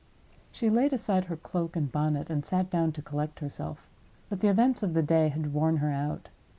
She 0.51 0.67
laid 0.67 0.93
aside 0.93 1.25
her 1.25 1.37
cloak 1.37 1.75
and 1.75 1.91
bonnet, 1.91 2.31
and 2.31 2.43
sat 2.43 2.71
down 2.71 2.91
to 2.93 3.03
collect 3.03 3.37
herself. 3.39 3.87
But 4.29 4.39
the 4.39 4.49
events 4.49 4.81
of 4.81 4.95
the 4.95 5.03
day 5.03 5.27
had 5.27 5.53
worn 5.53 5.77
her 5.77 5.91
out. 5.91 6.29